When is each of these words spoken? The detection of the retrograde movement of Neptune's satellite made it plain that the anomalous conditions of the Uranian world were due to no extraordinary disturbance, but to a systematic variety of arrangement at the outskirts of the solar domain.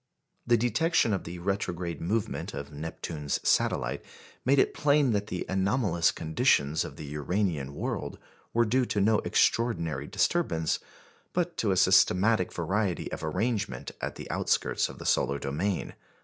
The 0.47 0.57
detection 0.57 1.13
of 1.13 1.25
the 1.25 1.37
retrograde 1.37 2.01
movement 2.01 2.55
of 2.55 2.71
Neptune's 2.71 3.39
satellite 3.47 4.03
made 4.43 4.57
it 4.57 4.73
plain 4.73 5.11
that 5.11 5.27
the 5.27 5.45
anomalous 5.47 6.11
conditions 6.11 6.83
of 6.83 6.95
the 6.95 7.05
Uranian 7.05 7.75
world 7.75 8.17
were 8.51 8.65
due 8.65 8.85
to 8.87 8.99
no 8.99 9.19
extraordinary 9.19 10.07
disturbance, 10.07 10.79
but 11.33 11.55
to 11.57 11.69
a 11.69 11.77
systematic 11.77 12.51
variety 12.51 13.11
of 13.11 13.23
arrangement 13.23 13.91
at 14.01 14.15
the 14.15 14.27
outskirts 14.31 14.89
of 14.89 14.97
the 14.97 15.05
solar 15.05 15.37
domain. 15.37 15.93